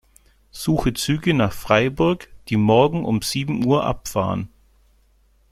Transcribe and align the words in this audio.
Suche 0.49 0.95
Züge 0.95 1.35
nach 1.35 1.53
Freiburg, 1.53 2.27
die 2.47 2.57
morgen 2.57 3.05
um 3.05 3.21
sieben 3.21 3.63
Uhr 3.67 3.83
abfahren. 3.85 4.49